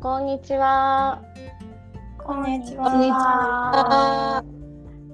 [0.00, 1.20] んこんにちは。
[2.16, 4.42] こんにちこんにちは。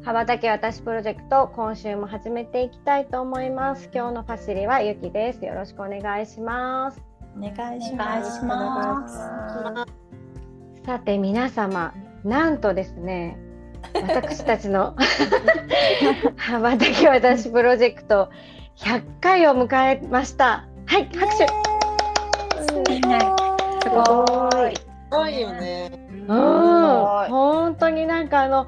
[0.05, 3.91] 羽ばたけ私プロジェクト今週も始めていきたいと思います。
[3.93, 5.45] 今日のファシリはゆきです。
[5.45, 7.03] よろしくお願いします。
[7.37, 8.45] お願いします。
[8.45, 9.19] ます
[10.87, 11.93] さて皆様、
[12.23, 13.37] なんとですね、
[13.93, 14.95] 私たちの
[16.39, 18.31] 羽ばたけ私プロジェクト
[18.77, 20.69] 100回を迎えました。
[20.87, 21.49] はい、拍手。
[22.63, 22.83] すご
[23.43, 23.46] い。
[24.05, 24.77] すごい。
[24.77, 25.91] すごいよね。
[26.11, 28.67] うん、本当になんかあの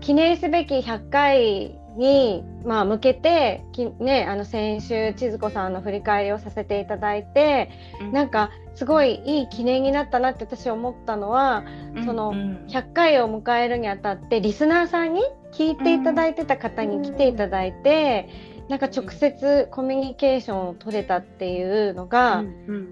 [0.00, 7.70] 記念すべき100回に、まあ、向けてき、ね、あの先週千鶴子さんの振り返りをさせていただいて、
[8.12, 11.64] なんかすごいいい記念になったなって私思ったのは、
[12.04, 15.22] その100回を迎えるにあたってリスナーさんに
[15.52, 18.28] 聞いていただいてた方に来ていただいて、
[18.68, 22.42] なんか直接コミュニケーションを取れたっていうのが、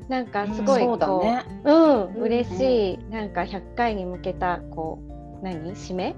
[0.08, 1.44] なんかすごいこう、そうだね。
[1.64, 2.22] うん、うん。
[2.22, 4.98] 嬉しい、なんか100回に向けたこ
[5.40, 5.74] う何？
[5.74, 6.14] 締め？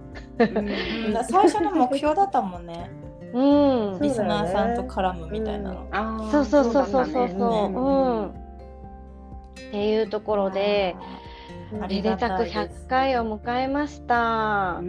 [1.28, 2.90] 最初の目標だったもんね。
[3.32, 3.98] うん。
[4.00, 6.30] リスナーさんと絡むみたいなの。
[6.30, 7.28] そうそうそうそうそう。
[7.28, 7.72] そうね。
[7.74, 8.26] うん。
[8.28, 8.32] っ
[9.70, 10.94] ていうところで
[11.80, 14.80] あめでたく100回を迎えました。
[14.82, 14.84] い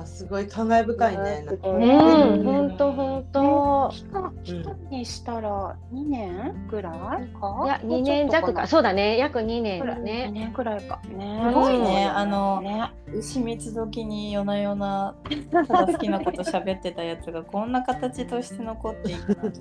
[0.00, 1.42] や、すごい感慨深いね。
[1.46, 1.68] なんか。
[1.68, 2.44] うんうん。
[2.44, 3.90] ほんとほんと。
[3.92, 6.92] 期間期間にしたら2年ぐらい
[7.40, 7.62] か？
[7.64, 8.66] いや2年弱か。
[8.66, 11.40] そうだね約2年だ2ね年ぐらいかね。
[11.48, 12.06] すごいね。
[12.06, 12.90] あのね。
[13.12, 15.14] 牛蜜時に夜な夜な
[15.50, 19.60] ただ好きなこと喋ってたやつがこんな形として残っていくなんて。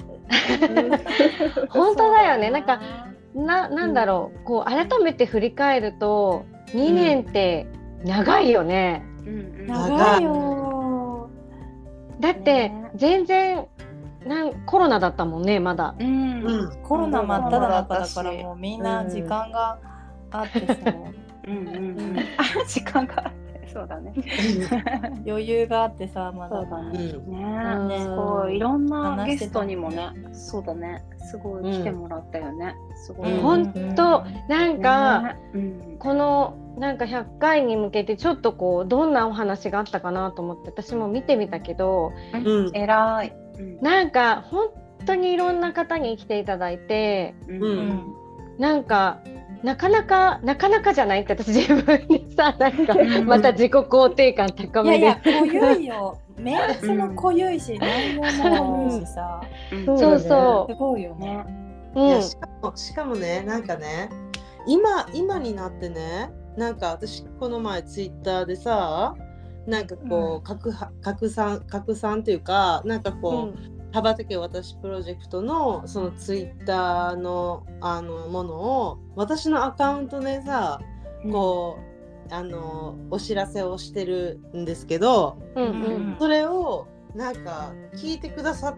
[1.69, 2.51] 本当だよね。
[2.51, 2.79] なんか
[3.35, 4.39] ななんだろう。
[4.45, 7.67] こう改めて振り返ると2年って
[8.03, 11.29] 長いよね、長いよ。
[12.19, 12.91] だってね。
[12.95, 13.65] 全然
[14.25, 15.95] なんコロナだったもんねまだ。
[15.99, 16.43] うん。
[16.43, 16.81] うん。
[16.83, 19.79] コロナ真っ只中だから私もうみんな時間が
[20.31, 20.75] あってさ、
[21.47, 21.79] うんうんう
[22.13, 22.19] ん。
[22.37, 23.31] あ 時間が
[23.71, 24.13] そうだね。
[25.25, 26.61] 余裕があってさまだ。
[26.61, 26.99] そうだね。
[26.99, 27.31] うん。
[27.31, 28.57] ねうんすごい。
[28.57, 31.03] いろんなゲストにもねそうだね。
[31.29, 32.75] すごい来てもらったよね。
[32.95, 33.33] すごい。
[33.33, 33.41] うん。
[33.41, 35.95] 本当なんか、ねうん。
[35.99, 42.71] このなんか100回に向けてちょっとこうどんなお話があったかなと思って私も見てみたけどうん。
[42.73, 43.33] 偉い。
[43.59, 43.81] うん。
[43.81, 44.69] なんか本
[45.05, 47.63] 当にいろんな方に来ていただいてうん。
[47.63, 48.13] うん。
[48.57, 49.19] なんか
[49.63, 59.41] なかなかなかなかじゃないって私自分にさ なんかうんまた自己肯定感高めでいやいや濃ゆいよメンツも濃ゆいし、内容も濃ゆいしさ
[59.73, 61.43] うんそうそすごいよねね
[61.95, 64.09] う、うんいや、しかも、しかもね、なんかね。
[64.67, 66.31] 今、今になってね。
[66.55, 69.15] なんか、私、この前ツイッターでさ。
[69.67, 73.78] なんかこう、拡は拡散、拡散っていうか、なんかこう。
[73.91, 80.79] 羽ばたけ私プロジェクトのそのツイッターのあのものを私のアカウントでさ
[81.31, 81.79] こ
[82.29, 86.13] うあのお知らせをしてるんですけどうんううん。
[86.13, 88.77] んそれをなんか聞いてくださっ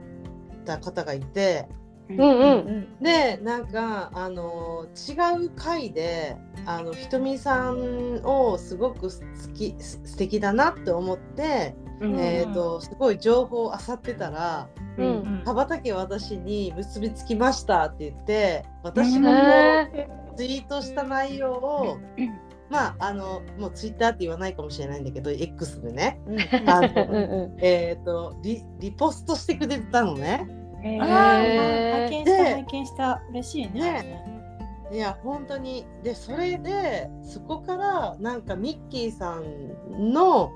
[0.66, 1.68] た方がいて
[2.10, 3.04] うんうん。
[3.04, 9.10] でなんかあの違う回であのひとみさんをすごく好
[9.54, 14.68] きす素敵だなって思って、うんえー、とすごい情報を漁ってたら。
[14.98, 15.42] うんうん。
[15.46, 19.88] 羽ばたけ私に結びつきましたって言って私うんが
[20.36, 22.30] ツイートした内容をうん。
[22.70, 26.22] まああのもうツイッターって言わないかもしれないんだけど X でね。
[27.60, 30.47] えっとリリポストしてくれてたのね。
[30.84, 33.22] えあ拝見したで拝見した。
[33.30, 34.26] 嬉しいねね。
[34.92, 35.86] いや本当に。
[36.04, 40.52] でそれでそこからなんかミッキーさんの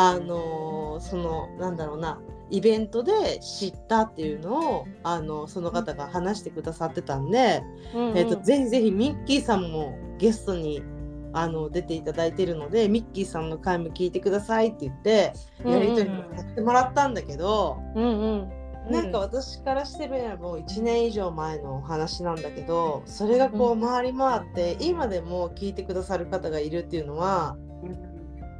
[0.00, 7.64] あのそのなんだろうなイベントで知ったっていうのをあのその方が話してくださってたんで、
[7.94, 8.16] んうん。
[8.16, 10.84] えー、とぜひぜひミッキーさんもゲストに
[11.32, 15.32] あの出ていただいてるのでミッキーさんの回も聞いてくださいって言って
[15.64, 18.92] うんやり取りをさせてもらったんだけど、うんうん。
[18.92, 27.58] なんか私からしてみればもう1年以上前のお話なんだけどそれがこう回り回って今でも聞いてくださる方がいるっていうのは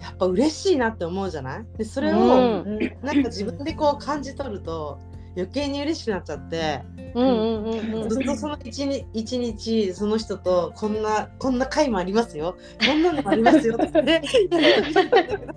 [0.00, 1.66] やっぱ嬉しいなって思うじゃない？
[1.76, 2.22] でそれをう
[2.68, 2.78] ん。
[3.02, 4.98] なんか自分でこう感じ取ると
[5.36, 6.82] 余計に嬉しくなっちゃって
[7.14, 8.08] うんうんうんうん。
[8.08, 12.56] ずっとその一日一日その人とこんなこんな回もありますよ。
[12.86, 13.90] こんなのもありますよって。
[13.92, 15.52] 言ってやってたんだけど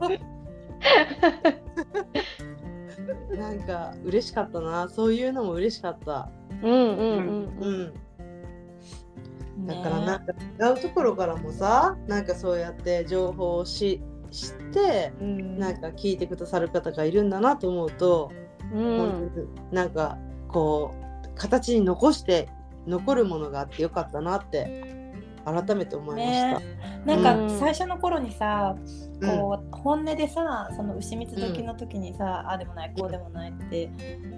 [3.37, 4.89] なんか嬉しかったな。
[4.89, 6.29] そういうのも嬉しかった。
[6.63, 9.63] うんうんうんううん。
[9.63, 14.01] んだからなんか違うところからもさなんかそうやって情報をし
[14.31, 15.59] 知ってうん。
[15.59, 18.31] なんか聞いてくださる方がいるんだなと思うと、
[18.73, 19.31] うん。
[19.71, 20.17] なんか
[20.47, 22.49] こう形に残して
[22.87, 25.13] 残るものがあってよかったなって
[25.45, 26.61] 改めて思いました。
[27.05, 27.49] なんうん。
[27.49, 28.75] か最初の頃にさ、
[29.19, 29.29] うん。
[29.29, 33.91] こう本音でさその牛蜜時の時にさ、ああでもないこうでもないって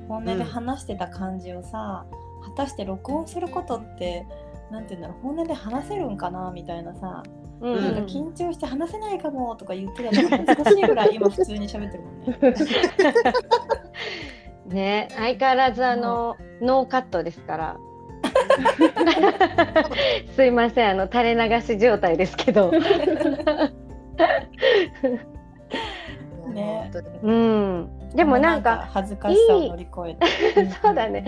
[0.08, 2.06] 本音で話してた感じをさ、
[2.44, 4.26] 果たして録音することって
[4.72, 7.24] なんて言うんだろう本音で話せるんかなみたいなさ、
[7.64, 12.38] うんなんか緊張して話せないかもとか言ってたのが懐かしいぐらい今普通に喋ってるもんね。
[14.68, 17.78] ね相変わらずあの、ノーカットですから。
[20.36, 22.70] すいませんあの垂れ流し状態ですけど。
[26.54, 26.92] ね
[27.24, 27.90] うん。
[28.14, 30.26] でもなんか恥ずかしさを乗り越えて。
[30.82, 31.24] そうだね。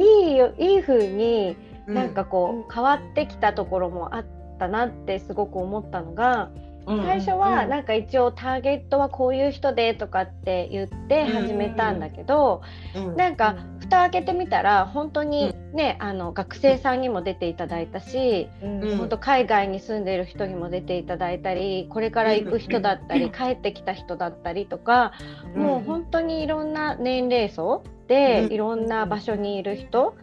[0.00, 4.24] いいよいい風にうなんかこう変わってきたところもあっ
[4.58, 6.68] たなってすごく思ったのが、うん
[7.04, 12.62] 最初はうんなんか一応ターゲットはこういう人でとかって言って始めたんだけど、
[12.96, 18.96] うんなんか蓋開けてみたら本当にね、あの学生さんにも出ていただいたし、うん。
[18.96, 25.12] 本当海外に住んでる人にも出ていただいたりこれから行く人だったり、帰ってきた人だったりとか、
[25.54, 28.52] もう本当にいろんな年齢層で、うん。
[28.52, 30.16] いろんな場所にいる人、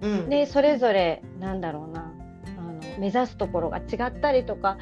[0.00, 0.28] うん。
[0.28, 2.13] でそれぞれなんだろうな
[2.98, 4.78] 目指すところが違ったりとか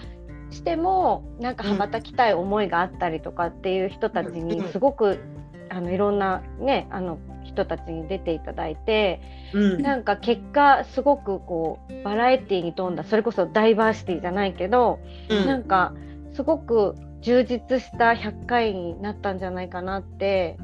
[0.50, 4.72] してもなんか羽ばたきたい思いがあったりとかっていう人たちにうん。
[4.72, 5.18] すごく
[5.70, 9.20] あのいろんなねあの人たちに出ていただいて
[9.52, 9.82] うん。
[9.82, 15.46] なんか結果すごくこうバラエティーに富んだそれこそダイバーシティじゃないけど、うん。
[15.46, 15.94] なんか
[16.34, 20.58] すごく充実した100回になったんじゃないかなって、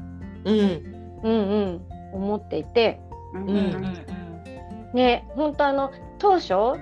[0.45, 1.19] うん。
[1.23, 1.81] うんうん、
[2.13, 2.99] 思っていて。
[3.33, 4.93] うんうんうん。
[4.93, 6.77] ね本当あの当初あ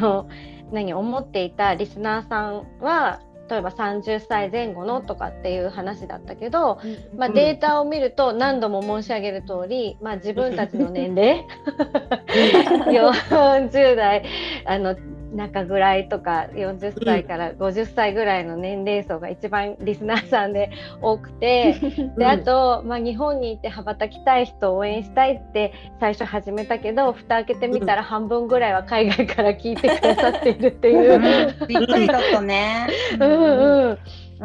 [0.00, 0.28] の
[0.70, 6.78] 何思っていたリスナーさんは例えば30歳前後のとかっていう話だったけど、
[7.16, 7.34] まあ、うん。
[7.34, 11.44] データを見ると何度も申し上げる通り、まあ、自分たちの年齢。
[12.88, 14.24] 40代
[14.64, 14.96] あの
[15.34, 20.70] 中ぐらいとか40歳から50歳ぐらいの年齢層が一番リスナーさんで
[21.00, 21.74] 多くて。
[22.16, 31.14] であと、まあ、日本にいて羽ばたきたい人を応援したいって最初始めたけど蓋開けてみたら半分ぐらいは海外から聞いてくださっているっていう。
[31.14, 31.22] うん。
[31.66, 32.06] びっくり。
[32.06, 32.88] だったね。
[33.18, 33.98] うんうん、うん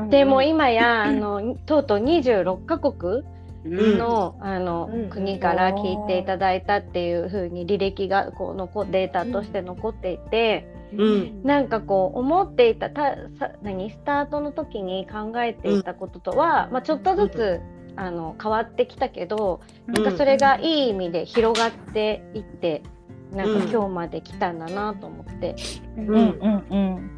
[0.10, 3.24] でも今やあのとうとう26カ国
[3.70, 3.98] うん。
[3.98, 5.10] の,、あのうん。
[5.10, 11.44] 国から聞いていただいたっていう風に履歴がこう残データとして残っていて、うん。
[11.44, 13.90] なんかこう思っていたたさ何？
[13.92, 17.62] スタートの時に考えていたこととは、まあ、ちょっとずつ、
[17.96, 22.84] あの変わってきたけど、なんかそれがいい意味で広がっていって
[23.34, 23.70] なんかうん。
[23.70, 25.56] 今日まで来たんだなと思って、
[25.98, 27.17] うんうんうん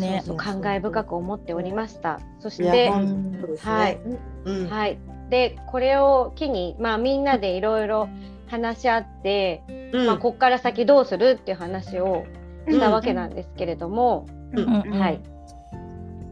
[0.00, 0.22] ね。
[0.24, 2.20] そうそう感慨深く思っておりました。
[2.40, 3.98] そしてはい。
[4.44, 4.68] うん。
[4.68, 4.98] はい、
[5.30, 8.08] でこれを機に、まあ、みんなでいろいろ
[8.48, 9.62] 話し合って、
[9.92, 10.06] うん。
[10.06, 12.24] まあ、ここから先どうするっていう話を
[12.68, 14.58] したわけなんですけれども、うん。
[14.60, 15.00] うん。
[15.00, 15.20] はい。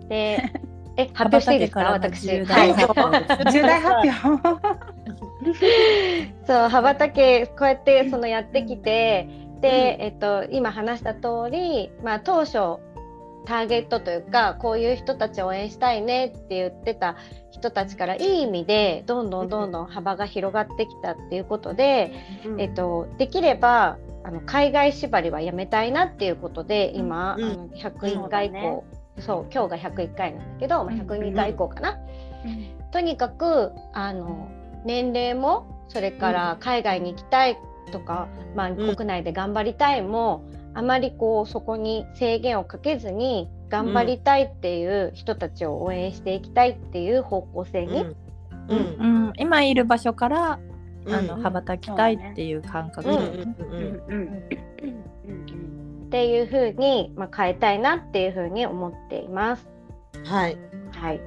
[0.08, 0.42] で
[0.96, 1.90] え 発表していいですか？
[1.92, 2.26] 私。
[2.30, 4.76] 重大発表。
[6.46, 9.28] そう羽ばたけこうやってそのやってきて
[9.60, 12.78] で、えっと、今話した通り、まあ、当初
[13.46, 17.16] ターゲットというかこういう人たちを応援したいねって言ってた
[17.50, 22.12] 人たちからいい意味でどんどんどんどん幅が広がってきたっていうことで、
[22.44, 22.60] うん。
[22.60, 27.44] えっと、できればあの海外縛りはやめたいなっていうことで今、うん。
[27.44, 28.84] あの101回以降
[29.20, 31.98] そう,、今日が101回なんだけど、まあ、102回以降かな。
[32.92, 34.48] とにかくあの
[34.84, 37.56] 年齢もそれから海外に行きたい
[37.90, 38.76] とか、まあ、ん。
[38.76, 40.44] 国内で頑張りたいも、
[40.76, 48.16] あまりこうそこに制限をかけずに頑張りたいっていう人たちを応援していきたいっていう方向性に、うん。
[48.68, 48.78] うん。
[49.28, 50.58] うん今いる場所から
[51.06, 51.14] うん。
[51.14, 53.12] あの羽ばたきたいっていう感覚っ
[56.10, 59.66] ていう風に、まあ、変えたいなっていう風に思っています。
[60.24, 60.58] はい。
[60.92, 61.20] はい、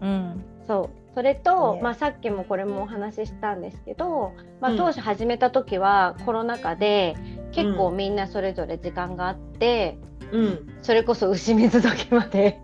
[0.00, 0.44] うん。
[0.66, 1.82] そうそれと、ね。
[1.82, 4.76] まあ、さっきもこれもお話ししたんですけど、まあ、うん。
[4.76, 7.16] 当初始めた時はコロナ禍で
[7.52, 9.98] 結構みんなそれぞれ時間があって、
[10.32, 10.68] うん。
[10.82, 12.60] それこそ牛水時まで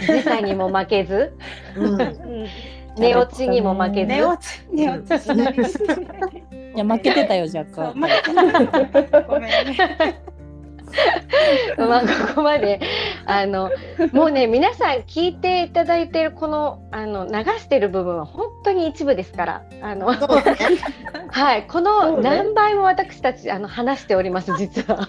[0.00, 1.36] 時差にも負けず
[1.76, 2.46] うん。
[2.96, 4.06] 寝落ちにも負けず。
[4.06, 5.54] 寝落ち寝落ちしない。
[6.74, 7.94] いや負けてたよ若干。
[9.26, 10.22] ごめんね
[11.76, 12.80] まあここまで
[13.26, 13.70] あの
[14.12, 20.18] もうね皆さん聞いていただいてるこのあの流してる部分は本当に一部ですからあのね。
[21.30, 25.08] はいこの何倍も私たちあの話しております実は。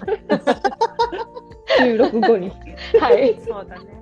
[1.77, 2.51] 収録後に。
[2.99, 3.39] はい。
[3.45, 3.99] そうだね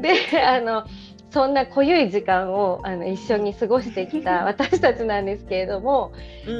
[0.00, 0.84] であの
[1.32, 6.12] そんな濃ゆい時間をあの一緒に過ごしてきた 私たちなんですけれども、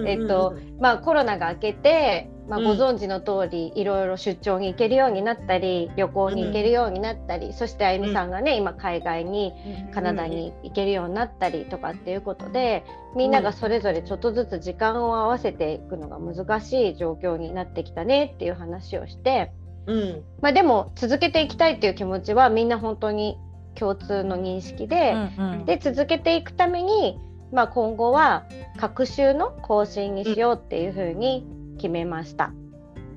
[0.07, 9.53] えっとまあ、コロナが明けて、まあ、うんご存知の通り、いろいろ出張に行けるようになったり旅行に行けるようになったり、そしてあゆみさんがね、今海外に
[9.93, 19.53] カナダに行けるようになったりとかっていうことでみんながそれぞれちょっとずつ時間を合わせていくのが難しい状況になってきたねっていう話をして、
[19.87, 20.23] うん。
[20.41, 23.37] まあ、でも続けていきたいっていう気持ちはみんな本当に
[23.79, 25.15] 共通の認識で。
[25.39, 27.19] うんで続けていくために、
[27.53, 28.45] まあ、今後は
[28.79, 32.53] 各週の更新にしようっていうふうに決めました。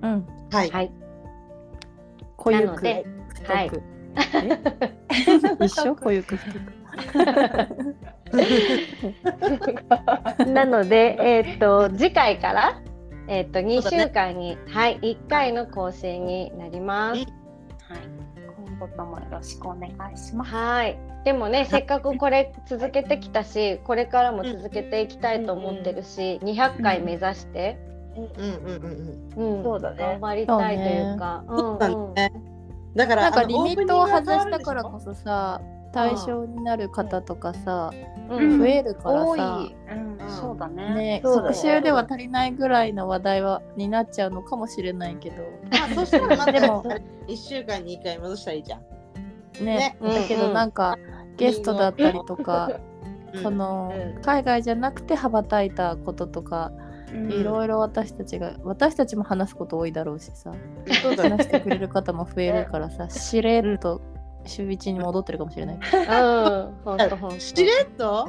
[0.02, 0.70] うんうんはい。
[0.70, 0.92] はい、
[2.38, 3.06] 濃ゆくなので
[3.48, 3.84] はい太く
[5.62, 5.96] え一緒？
[5.96, 6.56] 濃ゆく太
[10.38, 12.82] くなので、えーっと次回から、
[13.28, 17.45] えーっと2そうだね週間に、はい、1回の更新になります。
[18.80, 18.88] はい。
[18.88, 20.52] 今後ともよろしくお願いします。
[20.52, 27.80] はいでもねせっかくこれ続けてきたしこれからも続けていきたいと思ってるし、200回目指して、
[28.16, 28.56] うんうん
[29.36, 31.44] うんうんそうだね頑張りたいというか。
[31.48, 31.58] うん。
[31.58, 32.32] そうんうんね。
[32.96, 35.62] だからなんかリミットを外したからこそさ
[35.96, 37.90] 対象になる方とかさ
[38.30, 38.60] うん。
[38.60, 39.40] 増えるから多い。
[39.40, 40.30] さうん、うん。
[40.30, 40.94] そうだね。
[40.94, 41.48] ねそうだね。
[41.48, 45.44] 特集では足りないぐらいの話題はになっちゃうのかもしれないけど。
[45.72, 46.84] あそうしたらまたでも
[47.28, 48.82] 一週間に一回戻したらいいじゃん。
[49.66, 49.98] ねね。
[50.02, 50.98] だけどなんか
[51.38, 52.72] ゲストだったりとか
[53.34, 53.42] うん。
[53.42, 54.22] そのうん。
[54.22, 56.74] 海外じゃなくて羽ばたいたこととか
[57.14, 57.32] うん。
[57.32, 60.52] いろいろ私たちが私たちも話すこと多いだろうしさ。
[61.16, 64.02] 話してくれる方も増えるからさしれっと
[64.46, 65.76] 週一に戻ってるかもしれない。
[65.76, 68.28] うん、しれっと？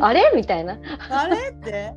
[0.00, 0.32] あれ？
[0.34, 0.78] みたいな。
[1.10, 1.36] あれ？
[1.50, 1.94] って？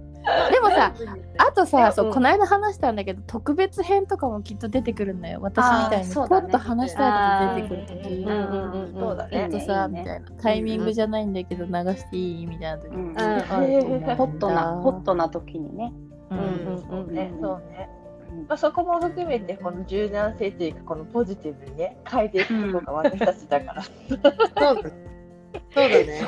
[0.52, 0.94] でもさ
[1.40, 5.40] あとさ、そううんこの間話したんだけど特別編とかもきっと出てくるんだよ。
[5.42, 8.02] 私みたいにポッと話したいこと出てくる。
[8.04, 9.00] 時うんうんうんうん。
[9.00, 14.00] そうだねえっとさ、いいねみたいなタイミングじゃないんだけど流していいみたいな時うんあると思う。
[14.00, 14.06] ん。
[14.06, 15.94] だホットなホットな時にね。
[16.32, 16.38] うん。
[16.40, 17.14] うんうんうん。
[17.16, 18.07] ねそうねうん
[18.48, 24.32] まあ、そこも含めてこの柔軟性というかこのポジティブにね変えていくことが私たちだから、そうだ。
[24.32, 26.22] そうだね。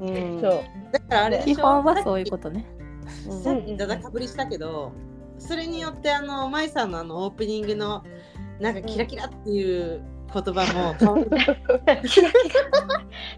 [0.00, 1.62] うんそうだからあれで基しょ？
[1.62, 2.66] 本はそういうことね。
[3.42, 4.92] さっきだだかぶりしたけど、
[5.38, 8.04] それによってあの舞さんのあのオープニングの
[8.60, 10.02] なんかキラキラっていう
[10.32, 11.30] 言葉も変わる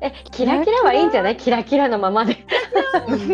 [0.01, 1.37] えキラキラはいいんじゃない？
[1.37, 2.37] キラキラのままで。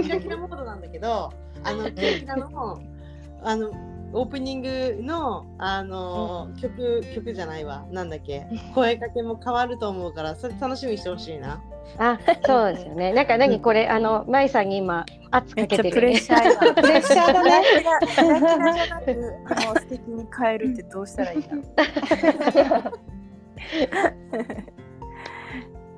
[0.02, 1.32] キラキラモードなんだけど、
[1.64, 2.80] あのキラキラの
[3.42, 3.70] あの
[4.12, 7.84] オープニングのあの曲曲じゃないわ。
[7.90, 8.46] なんだっけ。
[8.74, 11.62] 声かけも変わると思うからそれ楽しみにしてほしいな。
[11.98, 13.12] あそうですよね。
[13.12, 17.62] なんか何これあのまいさんに今圧かけてる、プレッシャー今 プレッシャーだね。
[17.68, 19.00] キラキラじゃな。
[19.00, 21.44] くもう素敵に変えるってどうしたらいい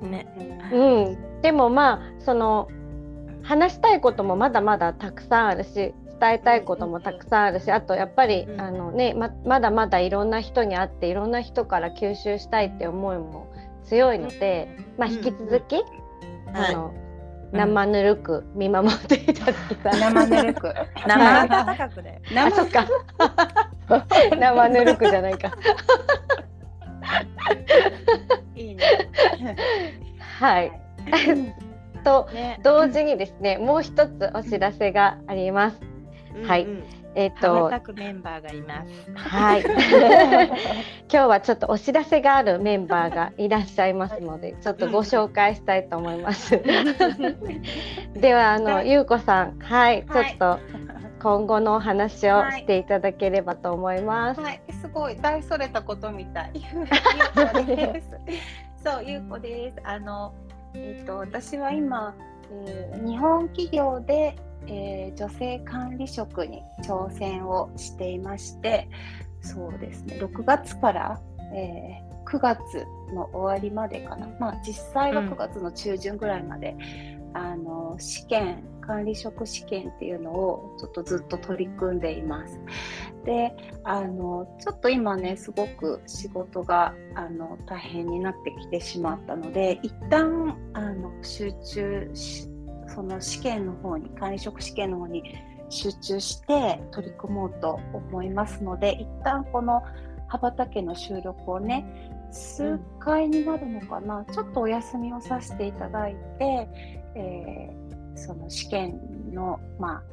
[0.05, 0.27] ね。
[0.71, 1.41] うん。
[1.41, 2.67] でもまあその
[3.43, 13.51] 話したいこともまだまだたくさんあるし伝えたいこともたくさんあるしあとやっぱり、うんあのねままだまだいろんな人に会っていろんな人から吸収したいって思いも
[13.83, 15.83] 強いので、まあ、うん引き続き、はい
[16.53, 16.93] あの
[17.51, 19.99] 生ぬるく見守っていただきたい。
[19.99, 20.73] 生ぬるく。
[21.05, 22.21] 生高くで。
[22.37, 22.87] あそっか
[24.39, 25.51] 生ぬるくじゃないか。
[28.55, 28.85] いいね
[30.39, 30.71] はい。
[32.05, 35.90] とね同時にですねもう一つお知らせがあります。
[36.45, 36.83] はいうんうん
[37.13, 39.63] えっ、羽とばたくメンバーがいますはい。
[41.11, 46.57] 今日はちょっとお知らせがあるメンバーがいらっしゃいますので、ちょっとご紹介したいと思います。
[48.15, 50.59] ではあのゆうこさん、はい、ちょっと
[51.21, 54.39] 今後のお話をしていただければと思います。
[54.41, 56.51] はい、すごい大それたことみたい。
[58.83, 59.77] そう、ゆうこです。
[59.83, 60.33] あの、
[60.73, 62.15] えっ、と、私は今、
[62.65, 64.35] えー日本企業で、
[64.67, 68.87] えー女性管理職に挑戦をしていまして、
[69.41, 71.21] そうですね、6月から、
[71.53, 76.77] えー9月の終わりまでかな、まあ、実際はうん9月の中旬ぐらいまで、
[77.33, 82.59] あのの試験管理職試験っていうのをちょっとずっと取り組んでいます。
[83.25, 83.53] で
[83.83, 92.47] あのちょっと今ねすごく仕事があの大変になってきてしまったので一旦あの集中し
[92.93, 95.23] その試験の方に管理職試験の方に
[95.69, 99.81] 集中して取り組もうと思いますので一旦この
[100.27, 106.67] 羽ばたけの収録をね数回になるのかな、ちょっとお休みをさせていただいて、
[107.15, 109.01] えー、その試験
[109.33, 110.03] のまあ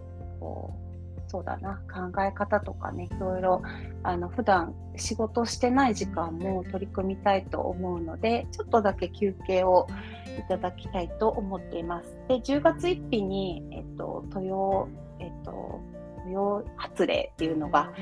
[0.40, 0.87] こう
[1.28, 3.62] そうだな考え方とかねいろいろ
[4.02, 9.86] あの普段仕事してない時間も取り組みたいと思うのでちょっとだけ休憩を
[10.38, 12.16] いただきたいと思っています。
[12.28, 14.88] で10月1日に、えっと、豊
[15.20, 15.80] えっと
[16.26, 17.92] 豊発令っていうのが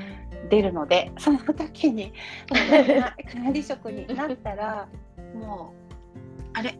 [0.49, 2.13] 出るのでその時に
[3.33, 4.87] 管理職になったら
[5.35, 6.77] もうあれ？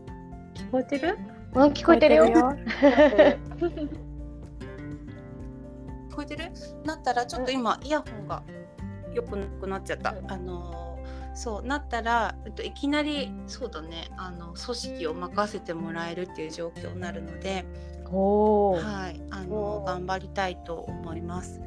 [0.55, 1.17] 聞こえてる？
[1.53, 2.25] 聞こえてるよ。
[6.17, 6.51] こえてる？
[6.83, 8.43] なったらちょっと今、イヤホンが
[9.13, 10.15] よくなくなっちゃった。
[10.27, 10.99] あの
[11.35, 17.63] そうなったら、えっと、いきなりそうだねあの組織を任せてもらえるっていう状況になるので、
[18.03, 21.61] はいあの頑張りたいと思います。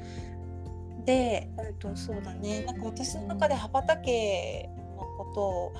[1.04, 2.64] で、えっと、そうだね。
[2.64, 5.72] なんか私の中で羽ばたけのことを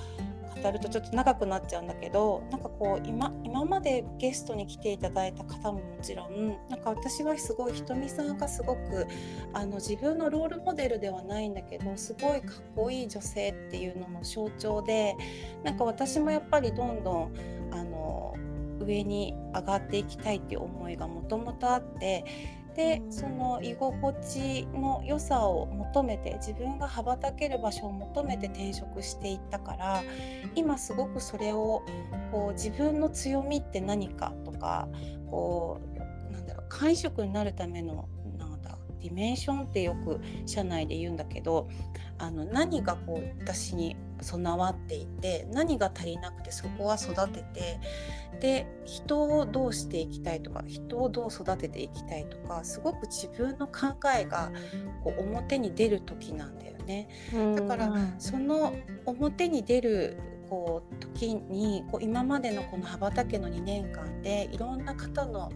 [0.51, 9.07] 語るとちょっと長くなっちゃうんだけどなんかこう今今までゲストに来ていただいた方ももちろんなんか私はすごいひとみさんがすごく
[9.53, 15.17] あの自分のロールモデルではないんだけどすごいかっこいい女性っていうのの象徴で
[15.65, 17.35] なんか私もやっぱりどんどん
[17.73, 18.35] あの
[18.81, 22.25] 上に上がっていきたいっていう思いがもともとあって
[22.75, 30.03] でその居心地の良さを求めて自分が羽ばたける場所を求めて転職していったから
[30.55, 31.83] 今すごくそれを
[32.31, 34.89] こう自分の強みって何かとか
[35.31, 35.81] こ
[36.29, 38.09] うなんだろう会食になるための
[38.39, 41.69] なんだディメンションってよく社内で言うんだけど
[42.19, 47.81] あの何がこう私に備わっていて何が足りなくてそこは育てて
[48.41, 54.51] で人をどうしていきたいとか人をどう育てていきたいとかすごく自分の考えが
[55.05, 57.09] こう表に出る時なんだよね。
[57.57, 58.75] だからその
[59.07, 60.17] 表に出る
[60.49, 65.53] こう時にこう今までのこの羽ばたけの2年間でいろんな方の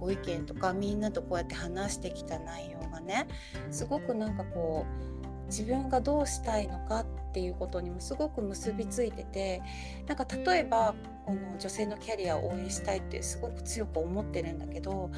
[0.00, 3.28] ご意見とかみんなとこうやって話してきた内容がね
[3.70, 5.11] すごくなんかこう
[5.52, 9.62] 自分がどうしたいのかっていうことにもすごく結びついてて
[10.06, 10.94] なんか例えば
[11.26, 15.10] この女性のキャリアを応援したいってすごく強く思ってるんだけど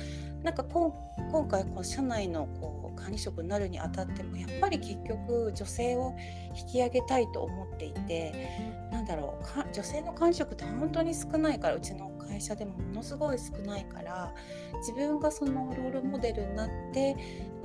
[0.43, 0.93] なんか今
[1.49, 6.15] 回この社内のこう管理職になるにあたってもやっぱり結局女性を
[6.57, 14.35] 引き上げたいと思っていてなんだろう女性の管理職って本当に少ないからうちの会社でもものすごい少ないから
[14.81, 17.15] 自分がそのロールモデルになって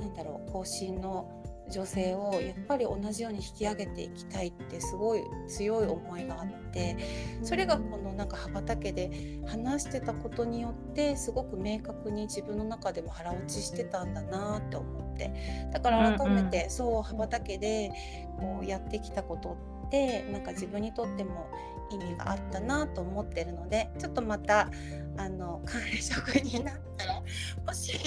[0.00, 1.39] なんだろう更新の
[1.70, 6.96] 女性をやっぱり同じように引き上げていきたいってすごい強い思いがあって
[7.42, 15.32] それがこのなんか羽ばたけで話してたことによってすごく明確に自分の中でも腹落ちしてたんだなって思って
[15.72, 17.90] だから改めてそう羽ばたけで
[18.38, 19.56] こうやってきたこと
[19.86, 21.50] ってなんか自分にとっても
[21.90, 24.70] 意味があったなと思ってるのでちょっとまた
[25.16, 27.14] あの管理職になったら
[27.66, 27.98] もし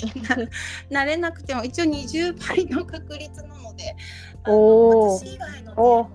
[0.89, 3.95] な れなくても一応20倍の確率なので
[4.43, 6.09] あの私以外の、ね、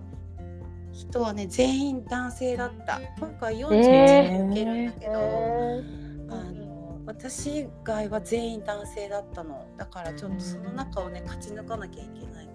[0.93, 3.01] 人はね全員男性だった。
[3.19, 9.67] 今回41人受けるんだけど、えー、あの私以外は全員男性だったの。
[9.77, 12.49] だからちょっとその中をね勝ち抜かなきゃいけない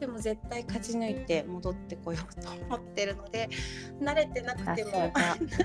[0.00, 3.50] でも絶対勝ち抜いて戻ってこようと思ってるので
[4.00, 5.12] 慣れてなくても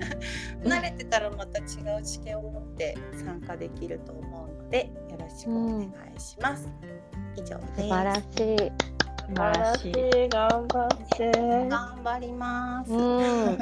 [0.62, 1.64] 慣れてたらまた違
[1.98, 6.68] う知見を持って参加できると思うのでよろしくお願いします。
[7.38, 7.82] うん、以上です。
[7.82, 8.22] 素晴らし
[8.92, 8.95] い。
[9.28, 10.30] 素晴らしい。
[10.30, 11.32] 頑張って。
[11.70, 13.58] 頑張ります、うん、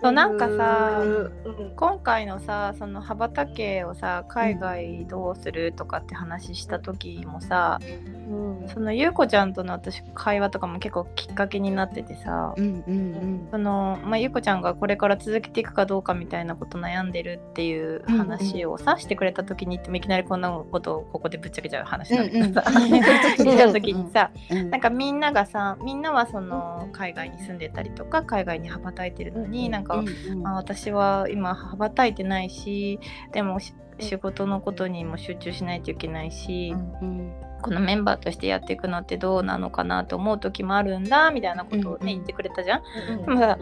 [0.00, 7.80] そうなんかさ、うん、今回のさその羽ばたけをさ海外どうするとかって話した時もさ、
[8.28, 13.00] うん、その優子ちゃんとの私会話とかも結構きっかけになっててさ、うんうんう
[13.46, 23.00] ん、そのまあ、優子ちゃんがこれから続けていくかどうかみたいなこと悩んでるっていう話をさ、うんうん、してくれた時にいきなりこんなことをここでぶっちゃけちゃう話なんだけどさ、うんうん、
[23.56, 30.42] た時にさ、なんかみんながさみんなはその海外に住んでたりとか海外に羽ばたいてるのに、うん、なんか、うん。
[30.42, 33.00] まあ、私は今羽ばたいてないし
[33.32, 42.82] でも仕事のことにも集中しないといけないし、うん、このメンバーとしてやっていくのってどうなのかなと思う時もあるんだみたいなことをね、言ってくれたじゃん。
[43.24, 43.58] でもさ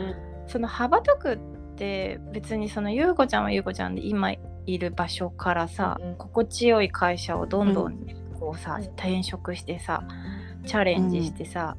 [0.48, 1.38] その羽ばたくっ
[1.76, 4.32] て別にその優子ちゃんは優子ちゃんで今
[4.66, 7.98] いる場所からさ、心地よい会社をどんどん
[8.38, 8.84] こうさ、うん。
[8.84, 10.02] 転職してさ
[10.66, 11.76] チャレンジしてさ、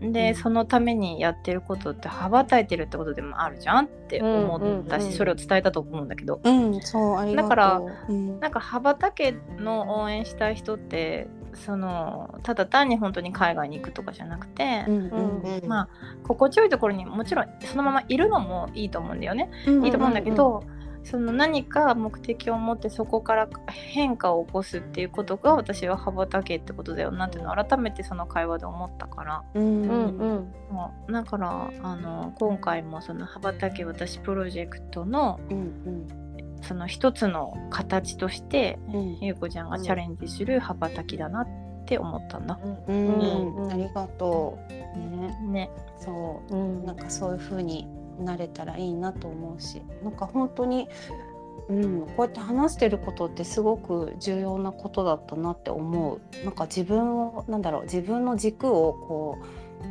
[0.00, 0.34] で、うん。
[0.34, 7.48] そのためにやってることって羽ばたいてるってことでもあるじゃんって思ったし、うんうんうんそれを伝えたと思うんだけど、うん、そう、ありがとう。
[7.48, 15.88] だからうん、なんか羽ばたけの応援したい人ってそのただ単に本当に海外に行くとかじゃなくて、うん、うんまあ
[16.24, 19.50] 心地よいところにもちろんそのままいるのもいいと思うんだよね。
[19.66, 19.84] うん。
[19.84, 20.64] いいと思うんだけど、
[21.04, 30.52] その何か目的を持ってそこから変化を起こすっていうことが私は羽ばたけってことだよなっていうのを改めてその会話で思ったから、うん、うん
[31.08, 36.06] うん、だからあの今回もその羽ばたけ私プロジェクトのうん、
[36.62, 41.48] その一つの形としてうん、ゆうこちゃんがチャレンジする羽ばたきだなっ
[41.84, 42.58] て思ったんだ。
[42.88, 43.14] うん、
[43.58, 44.98] うんありがとう。
[44.98, 45.70] ね、ね。
[45.98, 46.56] そう。
[46.56, 47.86] うんなんかそういう風に
[48.20, 50.88] なれたらいいなと思うしなんか本当に、
[51.68, 59.38] うん、こうやって話してることってすごく重要なことだったなって思うなんか自分をなんだろう自分の軸をこ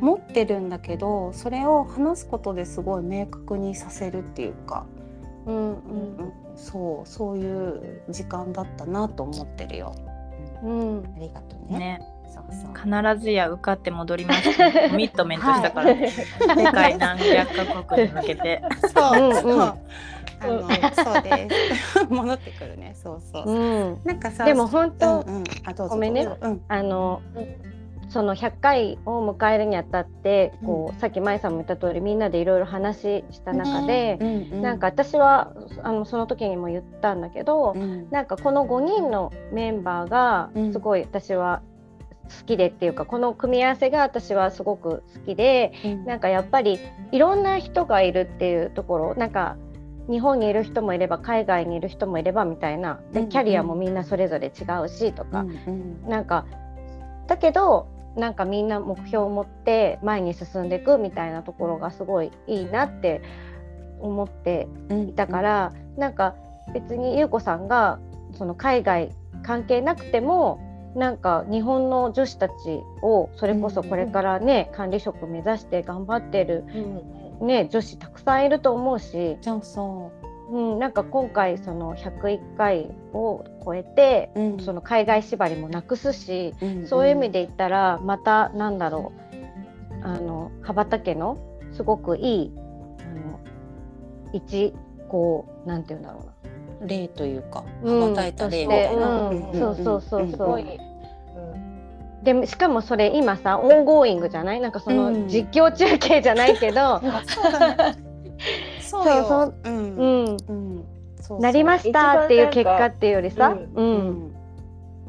[0.00, 4.86] う持ってるんだけどそれを話すことですごい明確にさせるっていうか、
[5.46, 9.94] うんうんそうそういう時間だったなと思ってるよ。
[10.62, 11.78] うんうんありがとうね。
[11.78, 12.13] ね。
[12.34, 13.12] そうそう。
[13.12, 14.48] 必ずや受かって戻ります。
[14.48, 18.62] っ てコミットメントしたから、世界何百カ国に向けて。
[18.92, 19.22] そう、う。
[19.22, 19.34] んうん。
[19.34, 19.78] そう
[20.40, 20.60] あの、
[21.04, 22.06] そうです。
[22.10, 22.92] 戻ってくるね。
[22.94, 23.50] そうそう。
[23.50, 23.58] う
[23.92, 23.98] ん。
[24.04, 26.24] なんかさ、でも本当うんうん、あどうぞごめんね。
[26.24, 27.22] どうぞうん、あの
[28.10, 38.10] その100回を迎えるにあたってこう、さっき舞さんも言った通りみんなでいろいろ話した中で、うんうんなんか、私はあのその時にも言ったんだけど、うん。
[38.10, 40.72] なんかこの5人のメンバーがうん。
[40.72, 41.62] すごい私は
[42.24, 46.04] 好きでっていうか、この組み合わせが私はすごく好きでうん。
[46.04, 46.78] なんかやっぱり
[47.12, 49.56] いろんな人がいるっていうところなんか
[50.08, 53.24] 日本にいる人もいれば海外にいる人もいればみたいなうんうん。
[53.26, 55.70] でキャリアもみんなそれぞれ違うしとか、うんう
[56.06, 56.08] ん。
[56.08, 56.46] なんか
[57.26, 63.22] だけどなんかみんな目標を持って前に進んでいくみたいなところがすごいいいなって
[64.00, 66.34] 思ってうんいたから、なんか
[66.72, 67.98] 別に優子さんが
[68.32, 69.10] その海外
[69.42, 70.60] 関係なくても
[70.94, 76.64] なんか日本の女子たちをそれこそこれからね、管理職目指して頑張ってる、
[77.40, 79.38] ね、女子たくさんいると思うし、
[80.50, 84.60] うん、なんか今回その101回を超えて、う、うん。
[84.60, 89.12] その海外縛りもなくすし、うんそういう意味で言ったらまたなんだろ
[90.02, 91.38] うあの羽ばたけの
[91.72, 93.40] すごくいいあの
[94.32, 94.74] 一
[95.08, 96.43] こうなんて言うんだろうな
[96.82, 99.28] 例というか、うん羽ばたいた例みたいな。
[99.28, 100.58] うんんそうそうそうそう。
[100.58, 102.40] うん。
[102.40, 104.60] でしかもそれ今さオンゴーイングじゃない？
[104.60, 105.28] なんかそのうん。
[105.28, 107.00] 実況中継じゃないけど、
[108.80, 109.04] そう。
[109.04, 110.36] そうううんうん、うん。
[111.16, 113.86] そうそうなりましたっていう結果っていうよりさ、ううん。
[113.86, 114.34] うん。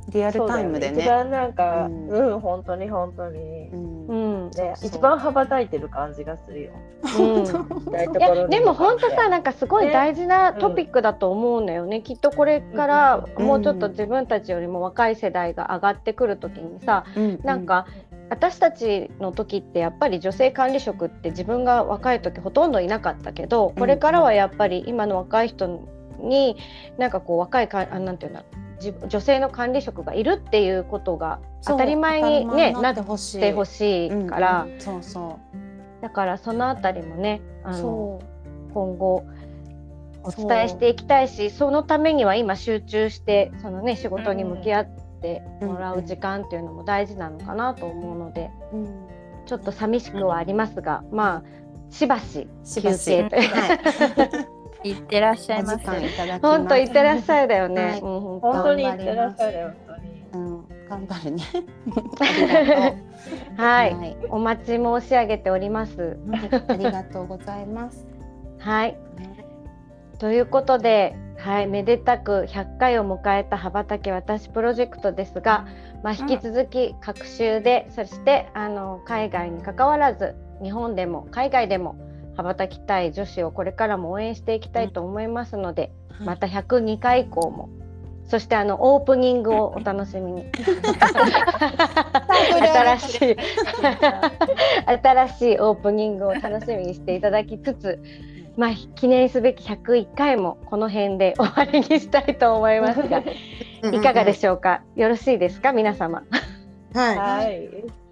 [0.09, 1.01] リアルタイムでね。
[1.03, 3.69] 一番なんか、ううんん、本当に本当に。
[3.69, 4.51] うんうん。
[4.83, 6.71] 一番羽ばたいてる感じがするよ。
[7.19, 7.43] うん。
[7.91, 9.93] 台いやでも本当さなんかすごいね。
[9.93, 17.87] 大事なトピックだと思うんだよね、きっとこれからうんもうちょっと自分たちよりも若い世代が上がってくる時にさ、うんなんか
[18.29, 25.87] 私たちの時ってやっぱり女性管理職って自分が若い時ほとんどいなかったけどこれからはやっぱり今の若い人
[26.19, 26.57] に
[26.97, 34.27] なんかこう若いかあなんていうんだじ女性の管理職がいるっていうことが当たり前に、ね、なってほしい。
[34.27, 34.79] から、うんうん。
[34.79, 35.39] そうそ
[36.01, 37.71] だからそのあたりもねあう。
[37.73, 38.21] のそ
[38.73, 39.23] 今後
[40.23, 44.87] お伝えしていきたいしそのためには今集中してその、ね、仕事に向き合っ
[45.21, 48.77] てもらう時間っていうのも大事なのかなと思うのでう。
[48.77, 49.07] うん。
[49.45, 53.49] ちょっと寂しくはありますが、まあしばししばし休憩という。
[53.49, 54.55] はい。
[54.89, 55.85] いってらっしゃいます。
[56.41, 57.97] 本当いってらっしゃいだよね。
[58.01, 60.15] 本本当にいってらっしゃるよ、本当に。
[60.33, 61.43] うん、頑張るね。
[63.57, 66.19] はい、はいお待ち申し上げております。
[66.67, 68.05] ありがとうございます。
[68.59, 68.97] はい
[70.19, 75.65] ということで、はい、めでたく100回を迎えた羽ばたけ私プロジェクトですが、
[76.03, 81.97] まあ、引き続き各週で、そしてあの海外にかかわらず日本でも海外でも
[82.37, 85.91] 羽ばたきたい女子をこれからも応援していきたいと思いますので、
[86.23, 87.69] また102回以降も。
[88.27, 90.45] そしてあのオープニングをお楽しみに。
[90.57, 90.73] 新
[92.99, 93.35] しい
[95.03, 98.01] 新しいオープニングを楽しみにしていただきつつ、
[98.57, 103.21] まあ、記念すべき101回もこの辺で終わりにしたいと思いますが
[103.91, 104.81] いかがでしょうか？
[104.95, 105.71] よろしいですか？
[105.71, 106.23] 皆様。
[106.93, 107.17] はい。
[107.17, 107.69] はい。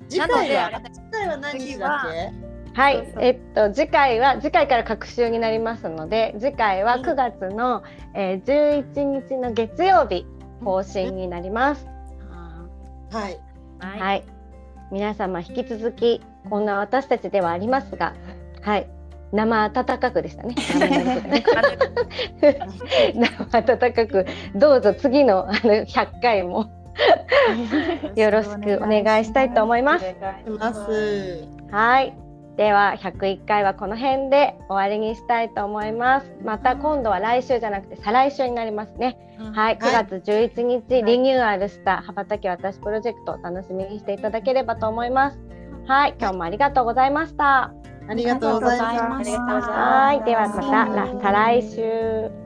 [0.10, 2.53] 次回は次回は何日だっけ？
[2.74, 3.14] はい。
[3.20, 7.84] えっと次回は次回から隔週になりますので次回は9月の、
[8.14, 10.26] えー、11日の月曜日
[10.64, 11.86] 更新になります。
[13.12, 13.40] はい。
[13.80, 14.24] ははい、
[14.92, 18.16] 皆様引き続きこんな私たちではありますが、
[18.62, 18.88] はい、
[19.32, 20.56] 生温かくでしたね。
[23.14, 24.26] 生温かく。
[24.56, 26.68] どうぞ次のあの100回も。
[28.16, 30.06] よろしくお願いしたいと思います。
[30.06, 30.16] し
[30.60, 31.48] ます。
[31.72, 32.23] はい。
[32.58, 36.32] では101回はこの辺で終わりにしたいと思います。
[36.44, 39.18] また今度は来週じゃなくて再来週になりますね。
[39.54, 45.40] はい、9月11日リニューアルした羽ばたき私プロジェクトを楽しみにしていただければと思います。
[45.88, 47.74] はい、今日もありがとうございました。
[48.08, 48.92] ありがとうございます。
[48.92, 52.43] ありがとうございますはい、ではまた来再来週。